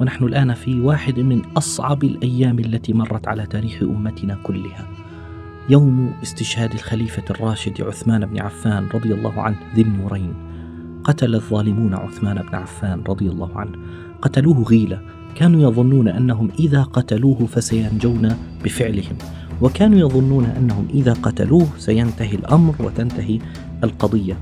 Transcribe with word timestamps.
ونحن 0.00 0.24
الآن 0.24 0.54
في 0.54 0.80
واحد 0.80 1.20
من 1.20 1.42
أصعب 1.56 2.04
الأيام 2.04 2.58
التي 2.58 2.92
مرت 2.92 3.28
على 3.28 3.46
تاريخ 3.46 3.82
أمتنا 3.82 4.38
كلها. 4.42 4.86
يوم 5.68 6.12
استشهاد 6.22 6.72
الخليفة 6.72 7.22
الراشد 7.30 7.82
عثمان 7.82 8.26
بن 8.26 8.40
عفان 8.40 8.88
رضي 8.94 9.14
الله 9.14 9.42
عنه 9.42 9.56
ذي 9.74 9.82
النورين. 9.82 10.34
قتل 11.04 11.34
الظالمون 11.34 11.94
عثمان 11.94 12.42
بن 12.42 12.54
عفان 12.54 13.02
رضي 13.08 13.28
الله 13.28 13.58
عنه. 13.58 13.72
قتلوه 14.22 14.62
غيلة، 14.62 15.00
كانوا 15.34 15.70
يظنون 15.70 16.08
أنهم 16.08 16.50
إذا 16.58 16.82
قتلوه 16.82 17.46
فسينجون 17.46 18.36
بفعلهم، 18.64 19.16
وكانوا 19.62 19.98
يظنون 19.98 20.44
أنهم 20.44 20.88
إذا 20.94 21.12
قتلوه 21.12 21.68
سينتهي 21.78 22.34
الأمر 22.34 22.74
وتنتهي 22.80 23.38
القضية 23.84 24.36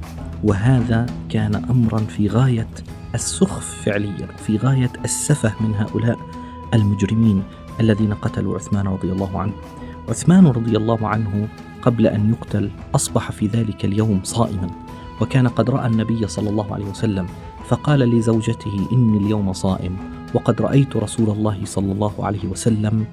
وهذا 0.44 1.06
كان 1.28 1.54
امرا 1.54 1.98
في 1.98 2.28
غاية 2.28 2.68
السخف 3.16 3.82
فعليا 3.84 4.26
في 4.26 4.56
غاية 4.56 4.92
السفه 5.04 5.52
من 5.60 5.74
هؤلاء 5.74 6.18
المجرمين 6.74 7.42
الذين 7.80 8.14
قتلوا 8.14 8.54
عثمان 8.54 8.86
رضي 8.86 9.12
الله 9.12 9.40
عنه 9.40 9.52
عثمان 10.08 10.46
رضي 10.46 10.76
الله 10.76 11.08
عنه 11.08 11.48
قبل 11.82 12.06
أن 12.06 12.30
يقتل 12.30 12.70
أصبح 12.94 13.32
في 13.32 13.46
ذلك 13.46 13.84
اليوم 13.84 14.20
صائما 14.22 14.70
وكان 15.20 15.48
قد 15.48 15.70
رأى 15.70 15.86
النبي 15.86 16.26
صلى 16.26 16.50
الله 16.50 16.74
عليه 16.74 16.84
وسلم 16.84 17.26
فقال 17.68 18.00
لزوجته 18.00 18.88
إني 18.92 19.18
اليوم 19.18 19.52
صائم 19.52 19.96
وقد 20.34 20.62
رأيت 20.62 20.96
رسول 20.96 21.30
الله 21.30 21.64
صلى 21.64 21.92
الله 21.92 22.12
عليه 22.26 22.48
وسلم 22.48 23.06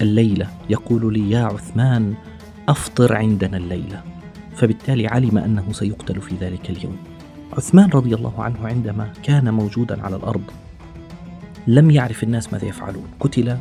الليلة 0.00 0.48
يقول 0.70 1.12
لي 1.14 1.30
يا 1.30 1.44
عثمان 1.44 2.14
أفطر 2.68 3.16
عندنا 3.16 3.56
الليلة 3.56 4.02
فبالتالي 4.54 5.06
علم 5.06 5.38
أنه 5.38 5.72
سيقتل 5.72 6.20
في 6.20 6.34
ذلك 6.40 6.70
اليوم. 6.70 6.96
عثمان 7.52 7.90
رضي 7.90 8.14
الله 8.14 8.42
عنه 8.42 8.68
عندما 8.68 9.12
كان 9.22 9.54
موجودا 9.54 10.02
على 10.02 10.16
الأرض 10.16 10.42
لم 11.66 11.90
يعرف 11.90 12.22
الناس 12.22 12.52
ماذا 12.52 12.64
يفعلون، 12.64 13.04
قتل 13.20 13.56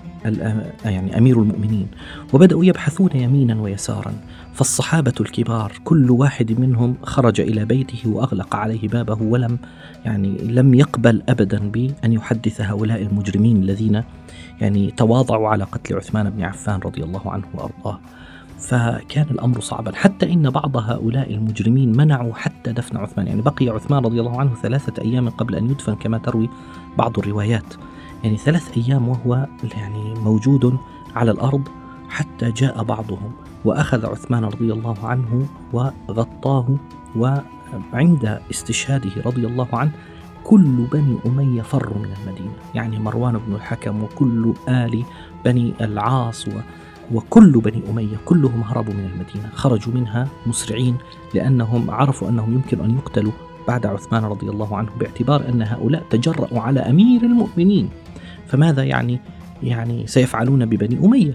يعني 0.85 1.17
أمير 1.17 1.41
المؤمنين 1.41 1.87
وبدأوا 2.33 2.65
يبحثون 2.65 3.09
يمينا 3.15 3.61
ويسارا، 3.61 4.13
فالصحابة 4.53 5.13
الكبار 5.19 5.73
كل 5.83 6.11
واحد 6.11 6.59
منهم 6.59 6.95
خرج 7.03 7.41
إلى 7.41 7.65
بيته 7.65 8.09
وأغلق 8.09 8.55
عليه 8.55 8.87
بابه 8.87 9.21
ولم 9.21 9.57
يعني 10.05 10.37
لم 10.37 10.73
يقبل 10.73 11.23
ابدا 11.29 11.59
بأن 11.59 12.13
يحدث 12.13 12.61
هؤلاء 12.61 13.01
المجرمين 13.01 13.57
الذين 13.57 14.03
يعني 14.61 14.91
تواضعوا 14.91 15.47
على 15.47 15.63
قتل 15.63 15.95
عثمان 15.95 16.29
بن 16.29 16.43
عفان 16.43 16.79
رضي 16.79 17.03
الله 17.03 17.31
عنه 17.31 17.45
وأرضاه. 17.53 17.99
فكان 18.57 19.25
الأمر 19.31 19.59
صعبا. 19.59 19.95
حتى 19.95 20.33
إن 20.33 20.49
بعض 20.49 20.77
هؤلاء 20.77 21.33
المجرمين 21.33 21.97
منعوا 21.97 22.33
حتى 22.33 22.73
دفن 22.73 22.97
عثمان. 22.97 23.27
يعني 23.27 23.41
بقي 23.41 23.69
عثمان 23.69 24.05
رضي 24.05 24.19
الله 24.19 24.39
عنه 24.39 24.55
ثلاثة 24.55 25.01
أيام 25.01 25.29
قبل 25.29 25.55
أن 25.55 25.69
يدفن 25.69 25.95
كما 25.95 26.17
تروي 26.17 26.49
بعض 26.97 27.19
الروايات. 27.19 27.73
يعني 28.23 28.37
ثلاث 28.37 28.77
أيام 28.77 29.07
وهو 29.07 29.47
يعني 29.77 30.13
موجود 30.13 30.77
على 31.15 31.31
الأرض 31.31 31.67
حتى 32.09 32.51
جاء 32.51 32.83
بعضهم 32.83 33.31
وأخذ 33.65 34.05
عثمان 34.05 34.45
رضي 34.45 34.73
الله 34.73 35.05
عنه 35.05 35.47
وغطاه 35.73 36.75
وعند 37.15 38.39
استشهاده 38.51 39.21
رضي 39.25 39.47
الله 39.47 39.67
عنه 39.73 39.91
كل 40.43 40.87
بني 40.91 41.17
أمية 41.25 41.61
فروا 41.61 41.97
من 41.97 42.13
المدينة. 42.21 42.53
يعني 42.75 42.99
مروان 42.99 43.37
بن 43.47 43.55
الحكم 43.55 44.03
وكل 44.03 44.53
آل 44.69 45.03
بني 45.45 45.73
العاص 45.81 46.47
وكل 47.13 47.51
بني 47.51 47.81
أمية 47.89 48.17
كلهم 48.25 48.61
هربوا 48.63 48.93
من 48.93 49.09
المدينة 49.13 49.49
خرجوا 49.55 49.93
منها 49.93 50.27
مسرعين 50.45 50.97
لأنهم 51.33 51.91
عرفوا 51.91 52.29
أنهم 52.29 52.53
يمكن 52.53 52.79
أن 52.79 52.95
يقتلوا 52.95 53.31
بعد 53.67 53.85
عثمان 53.85 54.23
رضي 54.25 54.49
الله 54.49 54.77
عنه 54.77 54.89
باعتبار 54.99 55.49
أن 55.49 55.61
هؤلاء 55.61 56.03
تجرأوا 56.09 56.59
على 56.59 56.79
أمير 56.79 57.21
المؤمنين. 57.23 57.89
فماذا 58.47 58.83
يعني؟ 58.83 59.19
يعني 59.63 60.07
سيفعلون 60.07 60.65
ببني 60.65 61.05
أمية. 61.05 61.33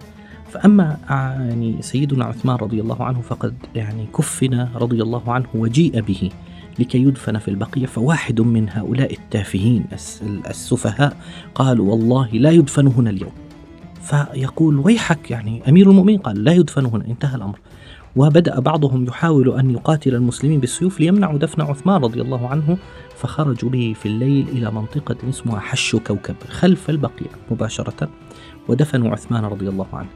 فأما 0.51 0.97
يعني 1.41 1.77
سيدنا 1.81 2.25
عثمان 2.25 2.57
رضي 2.57 2.81
الله 2.81 3.05
عنه 3.05 3.21
فقد 3.21 3.55
يعني 3.75 4.07
كفن 4.17 4.69
رضي 4.75 5.03
الله 5.03 5.33
عنه 5.33 5.47
وجيء 5.55 6.01
به 6.01 6.31
لكي 6.79 6.99
يدفن 6.99 7.39
في 7.39 7.49
البقية 7.49 7.87
فواحد 7.87 8.41
من 8.41 8.69
هؤلاء 8.71 9.13
التافهين 9.13 9.85
السفهاء 10.51 11.17
قالوا 11.55 11.91
والله 11.91 12.29
لا 12.33 12.51
يدفن 12.51 12.87
هنا 12.87 13.11
اليوم. 13.11 13.42
فيقول 14.03 14.79
ويحك 14.79 15.31
يعني 15.31 15.63
أمير 15.69 15.91
المؤمنين 15.91 16.19
قال 16.19 16.45
لا 16.45 16.53
يدفن 16.53 16.87
هنا 16.87 17.05
انتهى 17.05 17.37
الأمر. 17.37 17.59
وبدأ 18.17 18.61
بعضهم 18.61 19.05
يحاول 19.05 19.59
أن 19.59 19.71
يقاتل 19.71 20.15
المسلمين 20.15 20.61
بالسيوف 20.61 21.01
ليمنعوا 21.01 21.39
دفن 21.39 21.63
عثمان 21.63 22.03
رضي 22.03 22.21
الله 22.21 22.49
عنه 22.49 22.79
فخرجوا 23.17 23.71
به 23.71 23.95
في 24.01 24.07
الليل 24.07 24.49
إلى 24.49 24.71
منطقة 24.71 25.17
اسمها 25.29 25.61
حش 25.61 25.97
كوكب 25.97 26.37
خلف 26.49 26.91
البقيع 26.91 27.29
مباشرة 27.51 28.09
ودفنوا 28.69 29.11
عثمان 29.11 29.45
رضي 29.45 29.69
الله 29.69 29.87
عنه. 29.93 30.09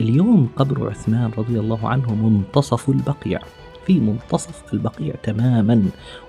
اليوم 0.00 0.48
قبر 0.56 0.90
عثمان 0.90 1.30
رضي 1.38 1.60
الله 1.60 1.88
عنه 1.88 2.14
منتصف 2.14 2.88
البقيع 2.88 3.40
في 3.86 4.00
منتصف 4.00 4.74
البقيع 4.74 5.14
تماما 5.22 5.84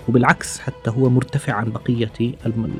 وبالعكس 0.09 0.59
حتى 0.59 0.89
هو 0.89 1.09
مرتفع 1.09 1.53
عن 1.53 1.71
بقية 1.71 2.35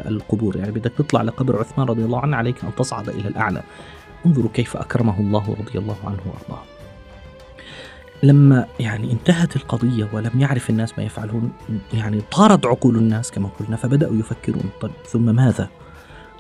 القبور. 0.06 0.58
يعني 0.58 0.72
بدك 0.72 0.92
تطلع 0.98 1.22
لقبر 1.22 1.60
عثمان 1.60 1.88
رضي 1.88 2.06
الله 2.06 2.20
عنه 2.20 2.38
عليك 2.38 2.64
أن 2.64 2.76
تصعد 2.78 3.10
إلى 3.10 3.28
الأعلى. 3.28 3.64
انظروا 4.26 4.50
كيف 4.54 4.78
أكرمه 4.78 5.20
الله 5.20 5.56
رضي 5.60 5.80
الله 5.80 5.98
عنه 6.04 6.20
وأرضاه 6.26 6.64
لما 8.24 8.66
يعني 8.80 9.12
انتهت 9.12 9.56
القضية 9.56 10.10
ولم 10.14 10.32
يعرف 10.40 10.70
الناس 10.70 10.98
ما 10.98 11.04
يفعلون 11.04 11.52
يعني 11.94 12.22
طارت 12.32 12.66
عقول 12.66 12.96
الناس 12.96 13.32
كما 13.32 13.50
قلنا 13.60 13.76
فبدأوا 13.76 14.16
يفكرون 14.16 14.64
طيب 14.82 14.92
ثم 15.08 15.36
ماذا؟ 15.36 15.70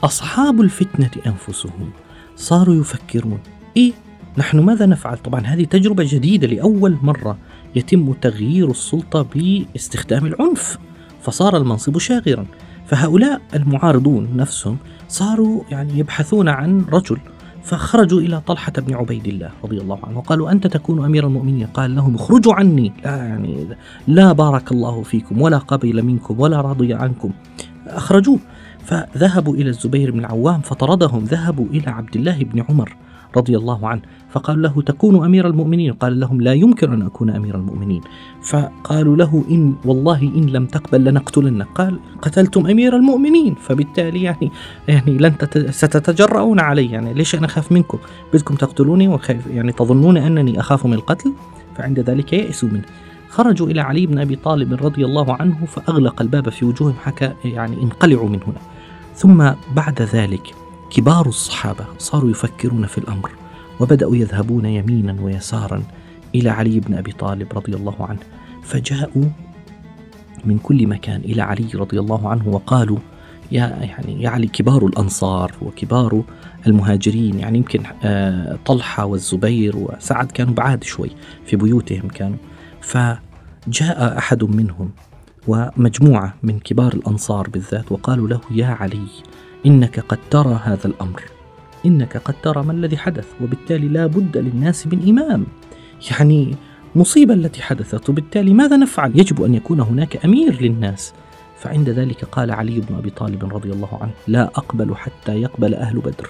أصحاب 0.03 0.61
الفتنة 0.61 1.11
أنفسهم 1.27 1.91
صاروا 2.35 2.75
يفكرون 2.75 3.39
إيه 3.77 3.91
نحن 4.37 4.59
ماذا 4.59 4.85
نفعل؟ 4.85 5.17
طبعا 5.17 5.41
هذه 5.41 5.65
تجربة 5.65 6.03
جديدة 6.07 6.47
لأول 6.47 6.97
مرة 7.01 7.37
يتم 7.75 8.13
تغيير 8.13 8.71
السلطة 8.71 9.21
باستخدام 9.35 10.25
العنف 10.25 10.77
فصار 11.21 11.57
المنصب 11.57 11.97
شاغرا 11.97 12.45
فهؤلاء 12.87 13.41
المعارضون 13.55 14.37
نفسهم 14.37 14.77
صاروا 15.07 15.63
يعني 15.71 15.99
يبحثون 15.99 16.49
عن 16.49 16.85
رجل 16.91 17.17
فخرجوا 17.63 18.21
إلى 18.21 18.41
طلحة 18.41 18.71
بن 18.77 18.93
عبيد 18.93 19.27
الله 19.27 19.49
رضي 19.63 19.81
الله 19.81 19.99
عنه. 20.03 20.17
وقالوا 20.17 20.51
أنت 20.51 20.67
تكون 20.67 21.05
أمير 21.05 21.27
المؤمنين. 21.27 21.67
قال 21.67 21.95
لهم 21.95 22.15
اخرجوا 22.15 22.53
عني. 22.53 22.93
لا 23.05 23.15
يعني 23.17 23.67
لا 24.07 24.31
بارك 24.31 24.71
الله 24.71 25.01
فيكم 25.01 25.41
ولا 25.41 25.57
قبل 25.57 26.03
منكم 26.03 26.39
ولا 26.39 26.61
رضي 26.61 26.93
عنكم. 26.93 27.31
أخرجوه. 27.87 28.39
فذهبوا 28.85 29.55
إلى 29.55 29.69
الزبير 29.69 30.11
بن 30.11 30.19
العوام 30.19 30.61
فطردهم. 30.61 31.23
ذهبوا 31.23 31.65
إلى 31.65 31.89
عبد 31.89 32.15
الله 32.15 32.43
بن 32.43 32.63
عمر. 32.69 32.95
رضي 33.37 33.57
الله 33.57 33.87
عنه. 33.87 34.01
فقالوا 34.29 34.61
له 34.61 34.81
تكون 34.81 35.25
أمير 35.25 35.47
المؤمنين؟ 35.47 35.93
قال 35.93 36.19
لهم 36.19 36.41
لا 36.41 36.53
يمكن 36.53 36.93
أن 36.93 37.01
أكون 37.01 37.29
أمير 37.29 37.55
المؤمنين. 37.55 38.01
فقالوا 38.41 39.15
له 39.15 39.43
إن 39.51 39.73
والله 39.85 40.21
إن 40.21 40.45
لم 40.45 40.65
تقبل 40.65 41.03
لنقتلنك. 41.03 41.67
قال 41.75 41.99
قتلتم 42.21 42.67
أمير 42.67 42.95
المؤمنين. 42.95 43.55
فبالتالي 43.55 44.21
يعني 44.23 44.51
يعني 44.87 45.17
لن 45.17 45.33
ستتجرؤون 45.69 46.59
علي. 46.59 46.91
يعني 46.91 47.13
ليش 47.13 47.35
أنا 47.35 47.45
أخاف 47.45 47.71
منكم؟ 47.71 47.97
بدكم 48.33 48.55
تقتلوني 48.55 49.07
وخيف 49.07 49.47
يعني 49.47 49.71
تظنون 49.71 50.17
أنني 50.17 50.59
أخاف 50.59 50.85
من 50.85 50.93
القتل؟ 50.93 51.33
فعند 51.77 51.99
ذلك 51.99 52.33
يئسوا 52.33 52.69
منه 52.69 52.83
خرجوا 53.29 53.67
إلى 53.67 53.81
علي 53.81 54.05
بن 54.05 54.19
أبي 54.19 54.35
طالب 54.35 54.73
رضي 54.73 55.05
الله 55.05 55.33
عنه 55.33 55.65
فأغلق 55.65 56.21
الباب 56.21 56.49
في 56.49 56.65
وجوههم 56.65 56.95
حكى 57.03 57.33
يعني 57.45 57.83
انقلعوا 57.83 58.29
من 58.29 58.39
هنا. 58.47 58.61
ثم 59.15 59.51
بعد 59.75 60.01
ذلك 60.01 60.60
كبار 60.91 61.27
الصحابة 61.27 61.85
صاروا 61.97 62.31
يفكرون 62.31 62.85
في 62.85 62.97
الأمر 62.97 63.31
وبدأوا 63.79 64.15
يذهبون 64.15 64.65
يمينا 64.65 65.21
ويسارا 65.21 65.83
إلى 66.35 66.49
علي 66.49 66.79
بن 66.79 66.93
أبي 66.93 67.11
طالب 67.11 67.47
رضي 67.53 67.75
الله 67.75 67.95
عنه. 67.99 68.19
فجاءوا 68.63 69.25
من 70.45 70.57
كل 70.57 70.87
مكان 70.87 71.21
إلى 71.21 71.41
علي 71.41 71.69
رضي 71.75 71.99
الله 71.99 72.29
عنه 72.29 72.47
وقالوا 72.47 72.97
يا 73.51 73.67
يعني 73.81 74.23
يا 74.23 74.29
علي 74.29 74.47
كبار 74.47 74.85
الأنصار 74.85 75.51
وكبار 75.61 76.23
المهاجرين 76.67 77.39
يعني 77.39 77.57
يمكن 77.57 77.83
آه، 78.03 78.59
طلحة 78.65 79.05
والزبير 79.05 79.77
وسعد 79.77 80.31
كانوا 80.31 80.53
بعاد 80.53 80.83
شوي 80.83 81.09
في 81.45 81.55
بيوتهم 81.55 82.07
كانوا. 82.07 82.37
فجاء 82.81 84.17
أحد 84.17 84.43
منهم 84.43 84.89
ومجموعة 85.47 86.33
من 86.43 86.59
كبار 86.59 86.93
الأنصار 86.93 87.49
بالذات 87.49 87.91
وقالوا 87.91 88.27
له 88.27 88.41
يا 88.51 88.65
علي 88.67 89.07
إنك 89.65 89.99
قد 89.99 90.19
ترى 90.29 90.59
هذا 90.63 90.87
الأمر. 90.87 91.23
إنك 91.85 92.17
قد 92.17 92.35
ترى 92.43 92.63
ما 92.63 92.71
الذي 92.71 92.97
حدث 92.97 93.27
وبالتالي 93.41 93.87
لا 93.87 94.05
بد 94.05 94.37
للناس 94.37 94.87
من 94.87 95.09
إمام. 95.09 95.45
يعني 96.11 96.55
مصيبة 96.95 97.33
التي 97.33 97.61
حدثت 97.61 98.09
وبالتالي 98.09 98.53
ماذا 98.53 98.77
نفعل؟ 98.77 99.19
يجب 99.19 99.43
أن 99.43 99.53
يكون 99.53 99.79
هناك 99.79 100.25
أمير 100.25 100.61
للناس. 100.61 101.13
فعند 101.57 101.89
ذلك 101.89 102.25
قال 102.25 102.51
علي 102.51 102.79
بن 102.79 102.95
أبي 102.95 103.09
طالب 103.09 103.55
رضي 103.55 103.71
الله 103.71 103.99
عنه 104.01 104.11
لا 104.27 104.43
أقبل 104.43 104.95
حتى 104.95 105.41
يقبل 105.41 105.73
أهل 105.73 105.99
بدر. 105.99 106.29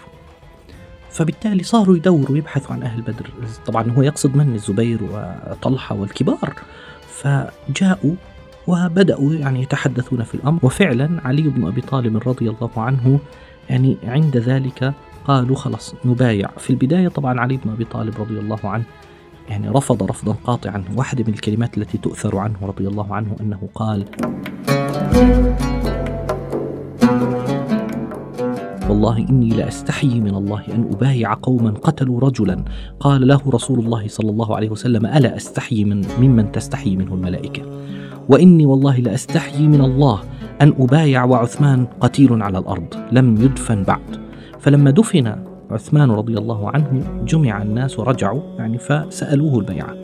فبالتالي 1.10 1.63
صاروا 1.63 1.96
يدوروا 1.96 2.38
يبحثوا 2.38 2.75
عن 2.75 2.84
أهل 2.84 3.02
بدر. 3.02 3.30
طبعا 3.66 3.92
هو 3.92 4.02
يقصد 4.02 4.36
من؟ 4.36 4.56
الزبير 4.56 5.00
وطلحة 5.04 5.96
والكبار. 5.96 6.54
فجاءوا 7.08 8.16
وبدأوا 8.68 9.34
يعني 9.34 9.62
يتحدثون 9.62 10.24
في 10.24 10.36
الأمر. 10.36 10.60
وفعلا 10.63 11.22
علي 11.25 11.42
بن 11.42 11.68
أبي 11.68 11.81
طالب 11.81 12.18
رضي 12.28 12.50
الله 12.50 12.72
عنه 12.78 13.19
يعني 13.69 13.98
عند 14.04 14.38
ذلك 14.38 14.94
قالوا 15.25 15.56
خلاص 15.56 15.96
نبايع. 16.06 16.50
في 16.58 16.69
البداية 16.69 17.08
طبعا 17.08 17.40
علي 17.40 17.58
بن 17.58 17.72
أبي 17.72 17.86
طالب 17.86 18.13
رضي 18.19 18.40
الله 18.40 18.60
عنه 18.63 18.84
يعني 19.50 19.69
رفض 19.69 20.04
رفضا 20.04 20.36
قاطعا. 20.44 20.84
واحدة 20.96 21.24
من 21.28 21.34
الكلمات 21.34 21.78
التي 21.78 21.98
تؤثر 21.98 22.38
عنه 22.38 22.56
رضي 22.62 22.88
الله 22.88 23.16
عنه 23.16 23.36
أنه 23.42 23.69
قال 23.75 24.06
والله 28.91 29.17
إني 29.17 29.49
لأستحيي 29.49 30.19
من 30.19 30.35
الله 30.35 30.63
أن 30.73 30.89
أبايع 30.93 31.33
قوما 31.33 31.71
قتلوا 31.71 32.19
رجلا. 32.19 32.63
قال 32.99 33.27
له 33.27 33.41
رسول 33.47 33.79
الله 33.79 34.07
صلى 34.07 34.29
الله 34.29 34.55
عليه 34.55 34.69
وسلم 34.69 35.05
ألا 35.05 35.35
أستحيي 35.35 35.85
من 35.85 36.05
ممن 36.19 36.51
تستحيي 36.51 36.95
منه 36.95 37.13
الملائكة؟ 37.13 37.63
وإني 38.29 38.65
والله 38.65 38.97
لأستحيي 38.97 39.67
من 39.67 39.81
الله 39.81 40.19
أن 40.61 40.73
أبايع 40.79 41.23
وعثمان 41.23 41.85
قتيل 41.99 42.43
على 42.43 42.57
الأرض 42.57 42.85
لم 43.11 43.41
يدفن 43.41 43.83
بعد. 43.83 44.19
فلما 44.59 44.91
دفن 44.91 45.35
عثمان 45.71 46.11
رضي 46.11 46.38
الله 46.38 46.69
عنه 46.69 47.03
جمع 47.25 47.61
الناس 47.61 47.99
ورجعوا 47.99 48.41
يعني 48.57 48.77
فسألوه 48.77 49.59
البيعة. 49.59 49.95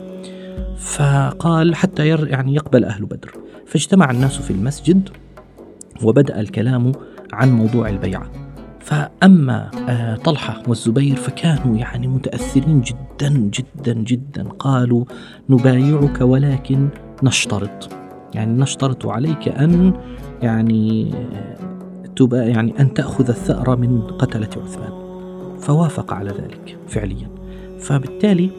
فقال 0.76 1.74
حتى 1.74 2.08
يعني 2.08 2.54
يقبل 2.54 2.84
أهل 2.84 3.04
بدر. 3.04 3.34
فاجتمع 3.66 4.10
الناس 4.10 4.36
في 4.36 4.50
المسجد 4.50 5.08
وبدأ 6.02 6.40
الكلام 6.40 6.92
عن 7.32 7.52
موضوع 7.52 7.88
البيعة. 7.88 8.47
فأما 8.80 9.70
آه، 9.88 10.16
طلحة 10.16 10.62
والزبير 10.68 11.16
فكانوا 11.16 11.76
يعني 11.76 12.08
متأثرين 12.08 12.80
جدا 12.80 13.28
جدا 13.28 13.92
جدا. 13.92 14.48
قالوا 14.48 15.04
نبايعك 15.50 16.20
ولكن 16.20 16.88
نشترط. 17.22 17.88
يعني 18.34 18.60
نشترط 18.60 19.06
عليك 19.06 19.48
أن 19.48 19.92
يعني 20.42 21.14
تبا 22.16 22.42
يعني 22.42 22.80
أن 22.80 22.94
تأخذ 22.94 23.28
الثأر 23.28 23.76
من 23.76 24.00
قتلة 24.00 24.50
عثمان. 24.56 24.92
فوافق 25.60 26.12
على 26.12 26.30
ذلك 26.30 26.76
فعليا. 26.88 27.28
فبالتالي 27.80 28.50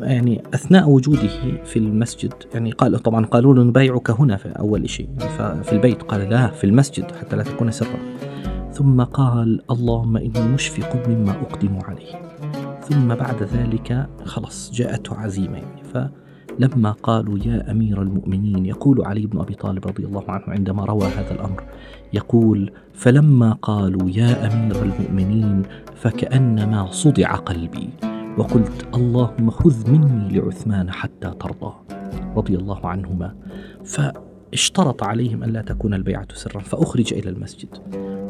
يعني 0.00 0.42
أثناء 0.54 0.88
وجوده 0.88 1.28
في 1.64 1.78
المسجد 1.78 2.32
يعني 2.54 2.70
قال 2.70 2.98
طبعا 2.98 3.26
قالوا 3.26 3.54
له 3.54 3.62
نبايعك 3.62 4.10
هنا 4.10 4.36
في 4.36 4.48
أول 4.48 4.90
شيء. 4.90 5.08
يعني 5.20 5.30
ففي 5.32 5.72
البيت. 5.72 6.02
قال 6.02 6.30
لا 6.30 6.46
في 6.46 6.64
المسجد 6.64 7.04
حتى 7.20 7.36
لا 7.36 7.42
تكون 7.42 7.70
سرا. 7.70 7.98
ثم 8.72 9.02
قال 9.02 9.60
اللهم 9.70 10.16
إني 10.16 10.48
مشفق 10.54 11.08
مما 11.08 11.32
أقدم 11.32 11.78
عليه. 11.84 12.14
ثم 12.80 13.08
بعد 13.08 13.42
ذلك 13.42 14.08
خلاص 14.24 14.70
جاءته 14.74 15.16
عزيمة. 15.16 15.58
يعني 15.58 15.82
فلما 16.58 16.90
قالوا 16.92 17.38
يا 17.38 17.70
أمير 17.70 18.02
المؤمنين 18.02 18.66
يقول 18.66 19.04
علي 19.04 19.26
بن 19.26 19.38
أبي 19.38 19.54
طالب 19.54 19.86
رضي 19.86 20.04
الله 20.04 20.24
عنه 20.28 20.44
عندما 20.48 20.84
روى 20.84 21.06
هذا 21.06 21.34
الأمر 21.34 21.62
يقول 22.12 22.72
فلما 22.92 23.52
قالوا 23.52 24.10
يا 24.10 24.46
أمير 24.46 24.82
المؤمنين 24.82 25.62
فكأنما 25.94 26.86
صدع 26.90 27.34
قلبي 27.34 27.88
وقلت 28.38 28.86
اللهم 28.94 29.50
خذ 29.50 29.90
مني 29.90 30.38
لعثمان 30.38 30.90
حتى 30.90 31.30
ترضى 31.40 31.72
رضي 32.36 32.56
الله 32.56 32.86
عنهما. 32.86 33.34
فاشترط 34.52 35.02
عليهم 35.02 35.44
ألا 35.44 35.62
تكون 35.62 35.94
البيعة 35.94 36.26
سرا 36.34 36.60
فأخرج 36.60 37.14
إلى 37.14 37.30
المسجد. 37.30 37.68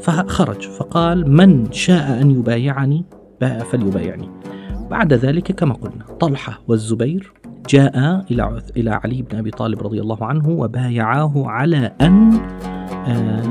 فخرج 0.00 0.68
فقال 0.68 1.30
من 1.30 1.72
شاء 1.72 2.20
أن 2.20 2.30
يبايعني 2.30 3.04
فليبايعني. 3.40 4.28
بعد 4.90 5.12
ذلك 5.12 5.52
كما 5.52 5.74
قلنا 5.74 6.04
طلحة 6.20 6.60
والزبير 6.68 7.32
جاء 7.68 8.24
إلى 8.30 8.62
إلى 8.76 8.90
علي 8.90 9.22
بن 9.22 9.38
أبي 9.38 9.50
طالب 9.50 9.82
رضي 9.82 10.00
الله 10.00 10.24
عنه 10.24 10.48
وبايعاه 10.48 11.32
على 11.46 11.92
أن 12.00 12.32
آه، 13.06 13.42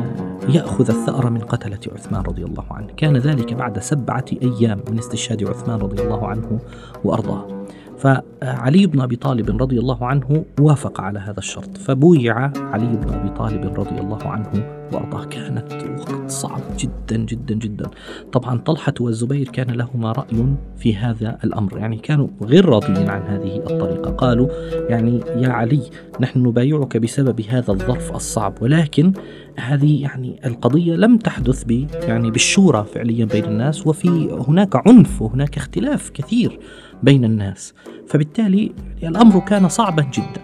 يأخذ 0.50 0.90
الثأر 0.90 1.30
من 1.30 1.42
قتلة 1.42 1.80
عثمان 1.94 2.22
رضي 2.22 2.44
الله 2.44 2.66
عنه. 2.72 2.88
كان 2.98 3.18
ذلك 3.18 3.54
بعد 3.54 3.80
سبعة 3.80 4.26
أيام 4.44 4.80
من 4.92 4.98
استشهاد 5.00 5.44
عثمان 5.44 5.80
رضي 5.80 6.04
الله 6.04 6.28
عنه 6.28 6.60
وأرضاه. 7.04 7.61
فعلي 8.02 8.88
بن 8.88 9.02
أبي 9.02 9.16
طالب 9.16 9.62
رضي 9.62 9.80
الله 9.80 10.06
عنه 10.06 10.46
وافق 10.60 11.02
على 11.02 11.20
هذا 11.20 11.38
الشرط 11.38 11.78
فبويع 11.78 12.52
علي 12.58 12.98
بن 12.98 13.14
أبي 13.14 13.30
طالب 13.30 13.80
رضي 13.80 14.00
الله 14.00 14.28
عنه 14.28 14.82
وأرضاه. 14.94 15.26
كانت 15.26 15.74
وقت 16.00 16.30
صعب 16.30 16.62
جدا 16.80 17.18
جدا 17.18 17.56
جدا. 17.56 17.90
طبعا 18.32 18.58
طلحة 18.58 18.94
والزبير 19.00 19.50
كان 19.50 19.72
لهما 19.72 20.12
رأي 20.12 20.46
في 20.78 20.96
هذا 20.96 21.38
الأمر. 21.44 21.78
يعني 21.78 21.98
كانوا 21.98 22.28
غير 22.44 22.66
راضيين 22.66 23.10
عن 23.10 23.22
هذه 23.22 23.56
الطريقة. 23.56 24.12
قالوا 24.12 24.48
يعني 24.90 25.20
يا 25.36 25.50
علي 25.50 25.82
نحن 26.20 26.40
نبايعك 26.40 26.98
بسبب 26.98 27.42
هذا 27.42 27.72
الظرف 27.72 28.16
الصعب 28.16 28.54
ولكن 28.62 29.14
هذه 29.56 30.02
يعني 30.02 30.40
القضية 30.46 30.96
لم 30.96 31.18
تحدث 31.18 31.64
ب 31.64 31.88
يعني 31.94 32.32
بالشورى 32.32 32.86
فعليا 32.94 33.26
بين 33.26 33.46
الناس 33.46 33.88
وفي 33.88 34.10
هناك 34.48 34.88
عنف 34.88 35.22
وهناك 35.22 35.58
اختلاف 35.58 36.10
كثير 36.10 36.60
بين 37.04 37.26
الناس. 37.26 37.74
فبالتالي 38.12 38.72
الأمر 39.04 39.40
كان 39.40 39.70
صعبا 39.70 40.04
جدا. 40.14 40.42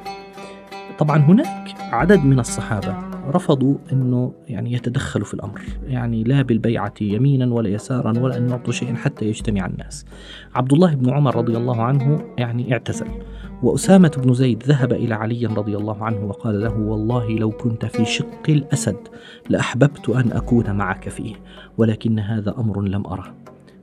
طبعا 0.99 1.17
هناك 1.17 1.75
عدد 1.79 2.19
من 2.19 2.39
الصحابة 2.39 2.95
رفضوا 3.27 3.75
أنه 3.91 4.33
يعني 4.47 4.73
يتدخلوا 4.73 5.25
في 5.25 5.33
الأمر. 5.33 5.61
يعني 5.87 6.23
لا 6.23 6.41
بالبيعة 6.41 6.93
يمينا 7.01 7.53
ولا 7.53 7.69
يسارا 7.69 8.19
ولا 8.19 8.37
أن 8.37 8.49
يعطوا 8.49 8.73
شيئا 8.73 8.95
حتى 8.95 9.25
يجتمع 9.25 9.65
الناس. 9.65 10.05
عبد 10.55 10.73
الله 10.73 10.95
بن 10.95 11.09
عمر 11.09 11.35
رضي 11.35 11.57
الله 11.57 11.83
عنه 11.83 12.25
يعني 12.37 12.73
اعتزل 12.73 13.07
وأسامة 13.63 14.11
بن 14.17 14.33
زيد 14.33 14.63
ذهب 14.63 14.93
إلى 14.93 15.13
علي 15.13 15.45
رضي 15.45 15.77
الله 15.77 16.03
عنه 16.03 16.25
وقال 16.25 16.61
له 16.61 16.79
والله 16.79 17.29
لو 17.29 17.51
كنت 17.51 17.85
في 17.85 18.05
شق 18.05 18.49
الأسد 18.49 18.97
لأحببت 19.49 20.09
أن 20.09 20.31
أكون 20.31 20.75
معك 20.75 21.09
فيه 21.09 21.35
ولكن 21.77 22.19
هذا 22.19 22.55
أمر 22.57 22.81
لم 22.81 23.07
أره. 23.07 23.33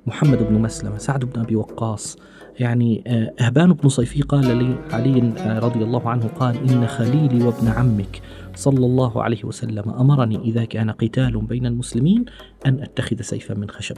محمد 0.06 0.38
بن 0.42 0.62
مسلمة 0.62 0.98
سعد 0.98 1.24
بن 1.24 1.40
أبي 1.40 1.56
وقاص 1.56 2.18
يعني 2.60 3.04
آه، 3.06 3.44
أهبان 3.44 3.72
بن 3.72 3.88
صيفي 3.88 4.22
قال 4.22 4.44
لعلي 4.44 5.32
آه، 5.38 5.58
رضي 5.58 5.84
الله 5.84 6.08
عنه 6.10 6.26
قال 6.26 6.70
إن 6.70 6.86
خليلي 6.86 7.44
وابن 7.44 7.68
عمك 7.68 8.22
صلى 8.54 8.86
الله 8.86 9.22
عليه 9.22 9.44
وسلم 9.44 9.90
أمرني 9.90 10.36
إذا 10.36 10.64
كان 10.64 10.90
قتال 10.90 11.36
بين 11.40 11.66
المسلمين 11.66 12.24
أن 12.66 12.82
أتخذ 12.82 13.20
سيفا 13.20 13.54
من 13.54 13.70
خشب. 13.70 13.96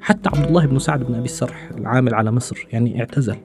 حتى 0.00 0.28
عبد 0.28 0.48
الله 0.48 0.66
بن 0.66 0.78
سعد 0.78 1.02
بن 1.02 1.14
أبي 1.14 1.24
السرح 1.24 1.70
العامل 1.78 2.14
على 2.14 2.30
مصر 2.30 2.66
يعني 2.72 3.00
اعتزل 3.00 3.36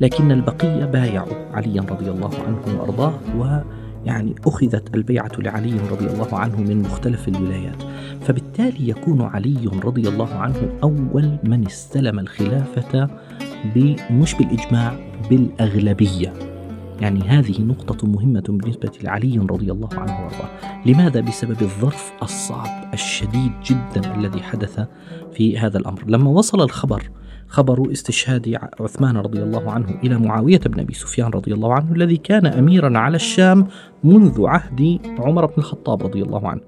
لكن 0.00 0.32
البقية 0.32 0.84
بايعوا 0.84 1.34
عليا 1.52 1.82
رضي 1.82 2.10
الله 2.10 2.30
عنه 2.46 2.80
وأرضاه 2.80 3.18
ويعني 3.38 4.34
أخذت 4.46 4.94
البيعة 4.94 5.32
لعلي 5.38 5.76
رضي 5.90 6.06
الله 6.06 6.38
عنه 6.38 6.60
من 6.60 6.82
مختلف 6.82 7.28
الولايات. 7.28 7.82
فبالتالي 8.20 8.88
يكون 8.88 9.22
علي 9.22 9.70
رضي 9.84 10.08
الله 10.08 10.34
عنه 10.34 10.72
أول 10.82 11.36
من 11.44 11.66
استلم 11.66 12.18
الخلافة 12.18 13.08
مش 14.10 14.34
بالإجماع 14.34 14.96
بالأغلبية. 15.30 16.32
يعني 17.00 17.20
هذه 17.20 17.62
نقطة 17.62 18.06
مهمة 18.06 18.44
بالنسبة 18.48 18.90
لعلي 19.02 19.38
رضي 19.38 19.72
الله 19.72 19.88
عنه 19.92 20.22
وأرضاه. 20.22 20.48
لماذا؟ 20.86 21.20
بسبب 21.20 21.62
الظرف 21.62 22.12
الصعب 22.22 22.94
الشديد 22.94 23.52
جدا 23.64 24.14
الذي 24.14 24.42
حدث 24.42 24.80
في 25.32 25.58
هذا 25.58 25.78
الأمر. 25.78 26.04
لما 26.06 26.30
وصل 26.30 26.60
الخبر 26.60 27.10
خبر 27.48 27.92
استشهاد 27.92 28.58
عثمان 28.80 29.16
رضي 29.16 29.42
الله 29.42 29.70
عنه 29.70 30.00
إلى 30.04 30.18
معاوية 30.18 30.58
بن 30.58 30.80
أبي 30.80 30.94
سفيان 30.94 31.28
رضي 31.28 31.54
الله 31.54 31.74
عنه 31.74 31.92
الذي 31.92 32.16
كان 32.16 32.46
أميرا 32.46 32.98
على 32.98 33.16
الشام 33.16 33.66
منذ 34.04 34.46
عهد 34.46 34.98
عمر 35.18 35.46
بن 35.46 35.54
الخطاب 35.58 36.02
رضي 36.02 36.22
الله 36.22 36.48
عنه. 36.48 36.60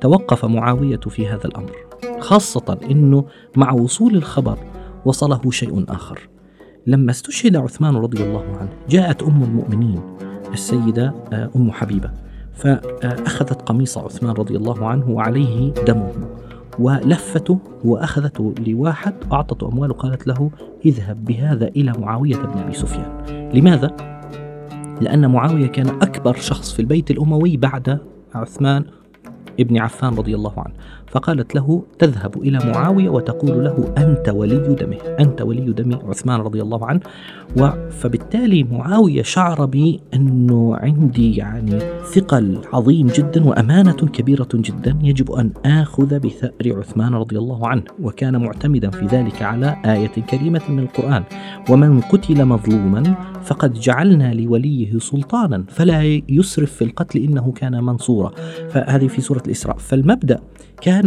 توقف 0.00 0.44
معاوية 0.44 1.00
في 1.00 1.28
هذا 1.28 1.44
الأمر 1.44 1.72
خاصة 2.20 2.78
أنه 2.90 3.24
مع 3.56 3.72
وصول 3.72 4.16
الخبر 4.16 4.58
وصله 5.04 5.50
شيء 5.50 5.84
آخر. 5.88 6.28
لما 6.86 7.10
استشهد 7.10 7.56
عثمان 7.56 7.96
رضي 7.96 8.22
الله 8.24 8.44
عنه 8.60 8.70
جاءت 8.88 9.22
أم 9.22 9.42
المؤمنين 9.42 10.00
السيدة 10.52 11.14
آه، 11.32 11.50
أم 11.56 11.72
حبيبة 11.72 12.10
فأخذت 12.54 13.62
قميص 13.62 13.98
عثمان 13.98 14.32
رضي 14.32 14.56
الله 14.56 14.86
عنه 14.86 15.10
وعليه 15.10 15.72
دمه 15.86 16.12
ولفته 16.78 17.58
وأخذته 17.84 18.54
لواحد 18.66 19.14
أعطته 19.32 19.68
أموال 19.68 19.90
وقالت 19.90 20.26
له 20.26 20.50
اذهب 20.84 21.24
بهذا 21.24 21.68
إلى 21.68 21.92
معاوية 21.98 22.36
بن 22.36 22.58
أبي 22.58 22.74
سفيان 22.74 23.50
لماذا؟ 23.54 23.96
لأن 25.00 25.30
معاوية 25.30 25.66
كان 25.66 25.88
أكبر 25.88 26.36
شخص 26.36 26.72
في 26.72 26.82
البيت 26.82 27.10
الأموي 27.10 27.56
بعد 27.56 27.98
عثمان 28.34 28.84
ابن 29.60 29.78
عفان 29.78 30.14
رضي 30.14 30.34
الله 30.34 30.52
عنه 30.56 30.74
فقالت 31.12 31.54
له 31.54 31.82
تذهب 31.98 32.42
إلى 32.42 32.58
معاوية 32.64 33.08
وتقول 33.08 33.64
له 33.64 33.94
أنت 33.98 34.28
ولي 34.28 34.74
دمه 34.74 34.96
أنت 35.20 35.42
ولي 35.42 35.72
دم 35.72 35.98
عثمان 36.08 36.40
رضي 36.40 36.62
الله 36.62 36.86
عنه. 36.86 37.00
فبالتالي 37.90 38.64
معاوية 38.64 39.22
شعر 39.22 39.64
بأنه 39.64 40.76
عندي 40.76 41.36
يعني 41.36 41.78
ثقل 42.14 42.58
عظيم 42.72 43.06
جدا 43.06 43.44
وأمانة 43.44 43.92
كبيرة 43.92 44.48
جدا 44.54 44.98
يجب 45.02 45.32
أن 45.32 45.50
آخذ 45.66 46.18
بثأر 46.18 46.78
عثمان 46.78 47.14
رضي 47.14 47.38
الله 47.38 47.68
عنه 47.68 47.82
وكان 48.02 48.36
معتمدا 48.42 48.90
في 48.90 49.06
ذلك 49.06 49.42
على 49.42 49.76
آية 49.84 50.06
كريمة 50.30 50.60
من 50.68 50.78
القرآن 50.78 51.22
ومن 51.70 52.00
قتل 52.00 52.44
مظلوما 52.44 53.02
فقد 53.42 53.72
جعلنا 53.72 54.34
لوليه 54.34 54.98
سلطانا 54.98 55.64
فلا 55.68 56.02
يسرف 56.28 56.72
في 56.72 56.84
القتل 56.84 57.18
إنه 57.18 57.52
كان 57.56 57.84
منصورا. 57.84 58.32
فهذه 58.70 59.06
في 59.06 59.20
سورة 59.20 59.42
الإسراء. 59.46 59.76
فالمبدأ 59.78 60.40
كان 60.80 61.01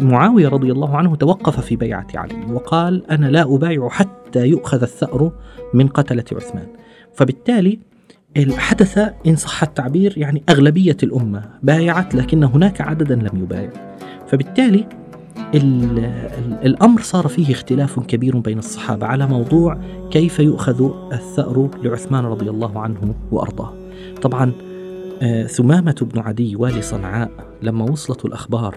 معاوية 0.00 0.48
رضي 0.48 0.72
الله 0.72 0.96
عنه 0.96 1.16
توقف 1.16 1.60
في 1.60 1.76
بيعة 1.76 2.06
علي 2.14 2.52
وقال 2.52 3.10
أنا 3.10 3.26
لا 3.26 3.42
أبايع 3.54 3.88
حتى 3.88 4.46
يؤخذ 4.46 4.82
الثأر 4.82 5.32
من 5.74 5.88
قتلة 5.88 6.24
عثمان. 6.32 6.66
فبالتالي 7.14 7.78
حدث 8.50 8.98
إن 9.26 9.36
صح 9.36 9.62
التعبير 9.62 10.14
يعني 10.16 10.42
أغلبية 10.48 10.96
الأمة 11.02 11.42
بايعت 11.62 12.14
لكن 12.14 12.44
هناك 12.44 12.80
عددا 12.80 13.14
لم 13.14 13.42
يبايع. 13.42 13.70
فبالتالي 14.26 14.86
الأمر 16.64 17.00
صار 17.00 17.28
فيه 17.28 17.52
اختلاف 17.52 18.00
كبير 18.00 18.38
بين 18.38 18.58
الصحابة 18.58 19.06
على 19.06 19.26
موضوع 19.26 19.78
كيف 20.10 20.38
يؤخذ 20.38 20.90
الثأر 21.12 21.70
لعثمان 21.82 22.24
رضي 22.24 22.50
الله 22.50 22.80
عنه 22.80 23.14
وأرضاه. 23.30 23.72
طبعا 24.22 24.52
آه، 25.22 25.46
ثمامة 25.46 25.96
بن 26.12 26.20
عدي 26.20 26.56
والي 26.56 26.82
صنعاء 26.82 27.30
لما 27.62 27.84
وصلت 27.90 28.24
الأخبار 28.24 28.76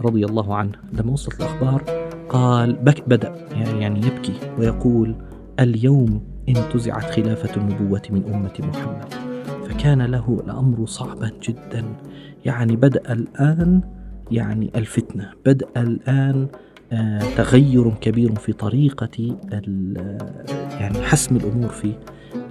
رضي 0.00 0.24
الله 0.24 0.54
عنه. 0.54 0.72
لما 0.92 1.12
وصلت 1.12 1.40
الأخبار 1.40 1.82
قال 2.28 2.72
بك 2.72 3.08
بدأ 3.08 3.34
يعني 3.54 4.06
يبكي 4.06 4.34
ويقول 4.58 5.14
اليوم 5.60 6.22
انتزعت 6.48 7.04
خلافة 7.04 7.56
النبوة 7.56 8.02
من 8.10 8.24
أمة 8.34 8.68
محمد. 8.68 9.14
فكان 9.68 10.02
له 10.02 10.40
الأمر 10.44 10.86
صعبا 10.86 11.30
جدا. 11.42 11.84
يعني 12.44 12.76
بدأ 12.76 13.12
الآن 13.12 13.80
يعني 14.30 14.70
الفتنة. 14.76 15.30
بدأ 15.46 15.66
الآن 15.76 16.48
آه، 16.92 17.18
تغير 17.36 17.90
كبير 18.00 18.34
في 18.34 18.52
طريقة 18.52 19.36
يعني 20.80 20.98
حسم 21.02 21.36
الأمور 21.36 21.68
في 21.68 21.92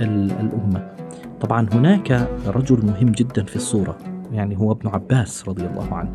الأمة. 0.02 0.92
طبعا 1.42 1.68
هناك 1.74 2.30
رجل 2.48 2.86
مهم 2.86 3.12
جدا 3.12 3.44
في 3.44 3.56
الصورة 3.56 3.98
يعني 4.32 4.58
هو 4.58 4.72
ابن 4.72 4.88
عباس 4.88 5.50
رضي 5.50 5.66
الله 5.66 5.94
عنه. 5.94 6.12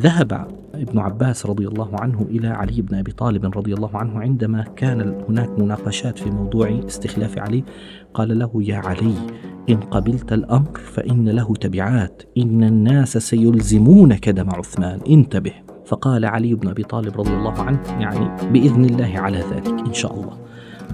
ذهب 0.00 0.48
ابن 0.74 0.98
عباس 0.98 1.46
رضي 1.46 1.68
الله 1.68 1.90
عنه 2.00 2.26
إلى 2.30 2.48
علي 2.48 2.82
بن 2.82 2.94
أبي 2.94 3.12
طالب 3.12 3.58
رضي 3.58 3.74
الله 3.74 3.96
عنه 3.96 4.20
عندما 4.20 4.62
كان 4.76 5.24
هناك 5.28 5.58
مناقشات 5.58 6.18
في 6.18 6.30
موضوع 6.30 6.80
استخلاف 6.86 7.38
علي 7.38 7.64
قال 8.14 8.38
له 8.38 8.50
يا 8.54 8.76
علي 8.76 9.14
إن 9.70 9.76
قبلت 9.76 10.32
الأمر 10.32 10.78
فإن 10.78 11.28
له 11.28 11.54
تبعات 11.54 12.22
إن 12.38 12.64
الناس 12.64 13.18
سيلزمونك 13.18 14.28
دم 14.28 14.50
عثمان 14.50 15.00
انتبه 15.08 15.52
فقال 15.86 16.24
علي 16.24 16.54
بن 16.54 16.68
أبي 16.68 16.82
طالب 16.82 17.20
رضي 17.20 17.32
الله 17.32 17.62
عنه 17.62 17.80
يعني 18.00 18.52
بإذن 18.52 18.84
الله 18.84 19.18
على 19.18 19.38
ذلك 19.38 19.68
إن 19.86 19.92
شاء 19.92 20.14
الله 20.14 20.38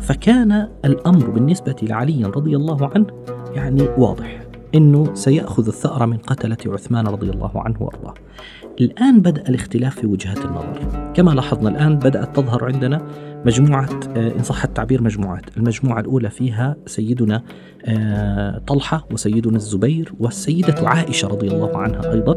فكان 0.00 0.68
الأمر 0.84 1.30
بالنسبة 1.30 1.76
لعلي 1.82 2.24
رضي 2.24 2.56
الله 2.56 2.90
عنه 2.94 3.06
يعني 3.54 3.82
واضح 3.82 4.40
إنه 4.74 5.14
سيأخذ 5.14 5.66
الثأر 5.66 6.06
من 6.06 6.16
قتلة 6.16 6.56
عثمان 6.66 7.06
رضي 7.06 7.30
الله 7.30 7.50
عنه 7.54 7.82
وأرضاه. 7.82 8.14
الآن 8.80 9.20
بدأ 9.20 9.48
الاختلاف 9.48 10.00
في 10.00 10.06
وجهات 10.06 10.38
النظر، 10.38 11.12
كما 11.14 11.30
لاحظنا 11.30 11.68
الآن 11.68 11.96
بدأت 11.98 12.36
تظهر 12.36 12.64
عندنا 12.64 13.02
مجموعة 13.46 13.88
آه، 14.16 14.32
إن 14.38 14.42
صح 14.42 14.64
التعبير 14.64 15.02
مجموعات. 15.02 15.56
المجموعة 15.56 16.00
الأولى 16.00 16.30
فيها 16.30 16.76
سيدنا 16.86 17.42
آه، 17.84 18.58
طلحة 18.66 19.06
وسيدنا 19.12 19.56
الزبير 19.56 20.12
والسيدة 20.20 20.88
عائشة 20.88 21.28
رضي 21.28 21.48
الله 21.48 21.78
عنها 21.78 22.12
أيضا. 22.12 22.36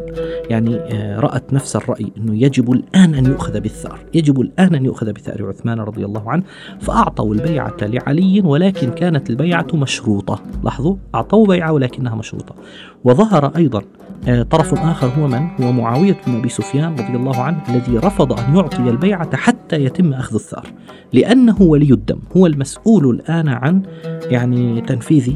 يعني 0.50 0.76
آه، 0.76 1.20
رأت 1.20 1.52
نفس 1.52 1.76
الرأي 1.76 2.12
أنه 2.18 2.42
يجب 2.42 2.72
الآن 2.72 3.14
أن 3.14 3.26
يؤخذ 3.26 3.60
بالثأر. 3.60 3.98
يجب 4.14 4.40
الآن 4.40 4.74
أن 4.74 4.84
يؤخذ 4.84 5.12
بثأر 5.12 5.48
عثمان 5.48 5.80
رضي 5.80 6.04
الله 6.04 6.30
عنه 6.30 6.42
فأعطوا 6.80 7.34
البيعة 7.34 7.76
لعلي 7.82 8.40
ولكن 8.40 8.90
كانت 8.90 9.30
البيعة 9.30 9.66
مشروطة. 9.74 10.42
لاحظوا؟ 10.64 10.96
أعطوا 11.14 11.46
بيعة 11.46 11.72
ولكنها 11.72 12.14
مشروطة. 12.14 12.54
وظهر 13.04 13.56
أيضا 13.56 13.82
طرف 14.50 14.74
آخر 14.74 15.06
هو 15.06 15.28
من؟ 15.28 15.48
هو 15.60 15.72
معاوية 15.72 16.16
بن 16.26 16.36
أبي 16.36 16.48
سفيان 16.48 16.92
رضي 16.92 17.16
الله 17.16 17.42
عنه 17.42 17.62
الذي 17.68 17.98
رفض 17.98 18.40
أن 18.40 18.56
يعطي 18.56 18.90
البيعة 18.90 19.36
حتى 19.36 19.84
يتم 19.84 20.12
أخذ 20.12 20.34
الثأر 20.34 20.66
لأنه 21.12 21.62
ولي 21.62 21.92
الدم 21.92 22.18
هو 22.36 22.46
المسؤول 22.46 23.10
الآن 23.10 23.48
عن 23.48 23.82
يعني 24.30 24.80
تنفيذ 24.80 25.32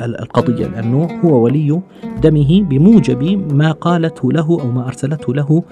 القضية 0.00 0.66
لأنه 0.66 1.20
هو 1.24 1.42
ولي 1.42 1.80
دمه 2.22 2.62
بموجب 2.62 3.52
ما 3.52 3.72
قالته 3.72 4.32
له 4.32 4.58
أو 4.60 4.70
ما 4.70 4.86
أرسلته 4.86 5.34
له 5.34 5.62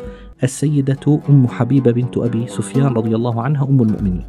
السيدة 0.45 1.21
أم 1.29 1.49
حبيبة 1.49 1.91
بنت 1.91 2.19
أبي 2.19 2.47
سفيان 2.47 2.87
رضي 2.87 3.17
الله 3.17 3.43
عنها 3.43 3.65
أم 3.65 3.83
المؤمنين. 3.83 4.25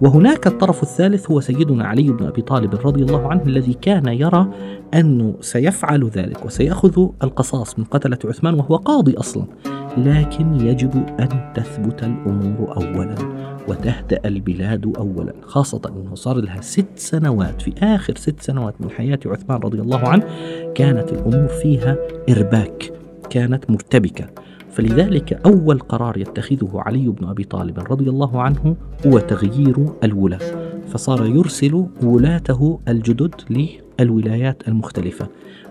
وهناك 0.00 0.46
الطرف 0.46 0.82
الثالث 0.82 1.30
هو 1.30 1.40
سيدنا 1.40 1.86
علي 1.86 2.10
بن 2.12 2.26
أبي 2.26 2.42
طالب 2.42 2.74
رضي 2.84 3.02
الله 3.02 3.28
عنه 3.28 3.42
الذي 3.46 3.74
كان 3.74 4.08
يرى 4.08 4.48
أنه 4.94 5.34
سيفعل 5.40 6.04
ذلك 6.04 6.46
وسيأخذ 6.46 7.08
القصاص 7.22 7.78
من 7.78 7.84
قتلة 7.84 8.18
عثمان 8.24 8.54
وهو 8.54 8.76
قاضي 8.76 9.14
أصلا. 9.14 9.44
لكن 9.96 10.54
يجب 10.54 10.94
أن 11.20 11.52
تثبت 11.54 12.02
الأمور 12.02 12.76
أولا 12.76 13.14
وتهدأ 13.68 14.20
البلاد 14.24 14.96
أولا 14.96 15.32
خاصة 15.42 15.80
أنه 15.86 16.14
صار 16.14 16.36
لها 16.36 16.60
ست 16.60 16.86
سنوات. 16.96 17.62
في 17.62 17.72
آخر 17.82 18.14
ست 18.16 18.40
سنوات 18.40 18.74
من 18.80 18.90
حياة 18.90 19.18
عثمان 19.26 19.58
رضي 19.58 19.80
الله 19.80 20.08
عنه 20.08 20.24
كانت 20.74 21.12
الأمور 21.12 21.48
فيها 21.48 21.96
إرباك 22.28 22.92
كانت 23.30 23.70
مرتبكة. 23.70 24.26
فلذلك 24.78 25.32
أول 25.46 25.78
قرار 25.78 26.18
يتخذه 26.18 26.70
علي 26.74 27.08
بن 27.08 27.28
أبي 27.28 27.44
طالب 27.44 27.78
رضي 27.78 28.10
الله 28.10 28.42
عنه 28.42 28.76
هو 29.06 29.18
تغيير 29.18 29.86
الولاة 30.04 30.40
فصار 30.86 31.26
يرسل 31.26 31.86
ولاته 32.02 32.80
الجدد 32.88 33.34
للولايات 34.00 34.68
المختلفة. 34.68 35.28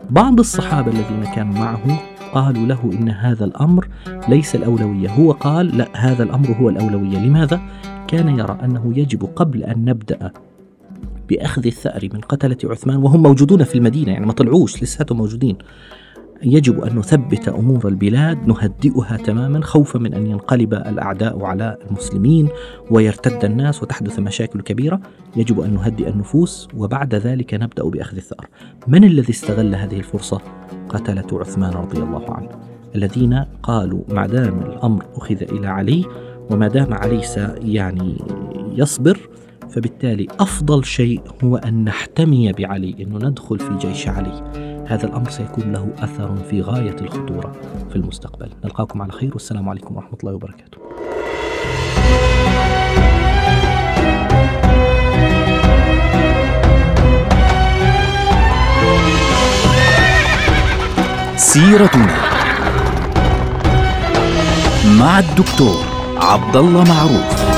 بعض 0.10 0.40
الصحابة 0.40 0.92
الذين 0.92 1.24
كانوا 1.36 1.54
معه 1.54 2.00
قالوا 2.34 2.66
له 2.66 2.92
إن 2.94 3.10
هذا 3.10 3.46
الأمر 3.46 3.88
ليس 4.30 4.56
الأولوية 4.56 5.10
هو 5.10 5.32
قال 5.32 5.78
لا 5.78 5.88
هذا 5.94 6.24
الأمر 6.24 6.52
هو 6.52 6.70
الأولوية. 6.70 7.26
لماذا؟ 7.26 7.62
كان 8.08 8.40
يرى 8.40 8.58
أنه 8.64 8.94
يجب 8.96 9.24
قبل 9.24 9.64
أن 9.64 9.86
نبدأ 9.86 10.32
بأخذ 11.30 11.66
الثأر 11.66 12.10
من 12.14 12.22
قتلة 12.22 12.58
عثمان 12.64 12.98
وهم 12.98 13.24
موجودون 13.24 13.64
في 13.64 13.76
المدينة 13.76 14.12
يعني 14.12 14.26
ما 14.26 14.34
طلعوش 14.34 14.84
لساتهم 14.84 15.18
موجودين. 15.18 15.58
يجب 16.44 16.84
أن 16.84 16.96
نثبت 17.00 17.48
أمور 17.48 17.88
البلاد 17.88 18.48
نهدئها 18.48 19.18
تماما 19.18 19.62
خوفا 19.62 20.00
من 20.00 20.14
أن 20.14 20.28
ينقلب 20.28 20.74
الأعداء 20.74 21.44
على 21.44 21.78
المسلمين 21.90 22.50
ويرتد 22.92 23.46
الناس 23.46 23.84
وتحدث 23.84 24.20
مشاكل 24.20 24.62
كبيرة. 24.62 25.00
يجب 25.36 25.60
أن 25.60 25.74
نهدئ 25.74 26.10
النفوس 26.10 26.68
وبعد 26.78 27.16
ذلك 27.16 27.54
نبدأ 27.54 27.84
بأخذ 27.84 28.18
الثأر. 28.18 28.48
من 28.88 29.04
الذي 29.04 29.30
استغل 29.30 29.76
هذه 29.76 29.98
الفرصة؟ 29.98 30.42
قتلة 30.90 31.28
عثمان 31.40 31.74
رضي 31.74 31.98
الله 31.98 32.32
عنه. 32.32 32.50
الذين 32.96 33.44
قالوا 33.64 34.02
ما 34.10 34.28
دام 34.28 34.60
الأمر 34.60 35.06
أخذ 35.16 35.44
إلى 35.44 35.68
علي 35.68 36.06
وما 36.52 36.68
دام 36.68 36.94
علي 36.94 37.22
يعني 37.62 38.18
يصبر 38.76 39.30
فبالتالي 39.70 40.28
أفضل 40.40 40.86
شيء 40.86 41.22
هو 41.44 41.58
أن 41.58 41.84
نحتمي 41.84 42.52
بعلي 42.52 42.96
أنه 43.00 43.18
ندخل 43.18 43.60
في 43.60 43.78
جيش 43.78 44.08
علي. 44.08 44.77
هذا 44.88 45.06
الأمر 45.06 45.30
سيكون 45.30 45.72
له 45.72 45.90
أثر 46.00 46.36
في 46.50 46.62
غاية 46.62 46.96
الخطورة 47.02 47.52
في 47.90 47.96
المستقبل. 47.96 48.50
نلقاكم 48.66 49.02
على 49.02 49.12
خير 49.12 49.30
والسلام 49.34 49.70
عليكم 49.70 49.96
ورحمة 49.96 50.18
الله 50.24 50.34
وبركاته. 50.34 50.78
سيرتنا 61.38 62.16
مع 65.00 65.20
الدكتور 65.20 65.84
عبد 66.18 66.56
الله 66.56 66.84
معروف. 66.84 67.57